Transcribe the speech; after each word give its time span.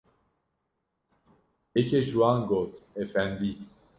Yekê 1.75 1.99
ji 2.07 2.15
wan 2.19 2.39
got: 2.49 2.73
Efendî! 3.03 3.51